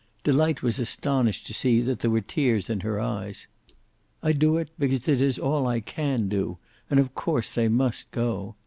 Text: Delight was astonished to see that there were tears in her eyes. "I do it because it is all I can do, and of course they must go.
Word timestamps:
Delight 0.23 0.63
was 0.63 0.79
astonished 0.79 1.45
to 1.45 1.53
see 1.53 1.79
that 1.79 1.99
there 1.99 2.09
were 2.09 2.21
tears 2.21 2.71
in 2.71 2.79
her 2.79 2.99
eyes. 2.99 3.45
"I 4.23 4.31
do 4.31 4.57
it 4.57 4.71
because 4.79 5.07
it 5.07 5.21
is 5.21 5.37
all 5.37 5.67
I 5.67 5.79
can 5.79 6.27
do, 6.27 6.57
and 6.89 6.99
of 6.99 7.13
course 7.13 7.51
they 7.51 7.67
must 7.67 8.09
go. 8.09 8.55